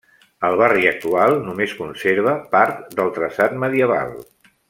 El 0.47 0.55
barri 0.61 0.87
actual 0.91 1.35
només 1.49 1.75
conserva 1.83 2.35
part 2.57 2.97
del 3.01 3.13
traçat 3.19 3.55
medieval. 3.67 4.19